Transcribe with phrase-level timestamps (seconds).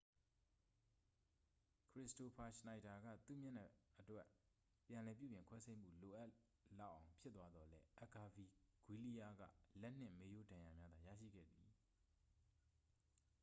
[1.91, 3.67] ခရစ္စတိုဖာ ရှနိုက်ဒါက သူ့မျက်နှာ
[3.99, 4.25] အတွက်
[4.87, 6.31] ပြန်လည်ပြုပြင်ခွဲစိတ်မှု လိုအပ်
[6.79, 8.45] လောက်အောင် ဖြစ်သွားသော်လည်း အက်ဂါဗီ
[8.85, 9.43] ဂွီးလီးယားက
[9.81, 11.69] လက်နှင့် မေးရိုးဒဏ်ရာများသာ ရရှိခဲ့သည်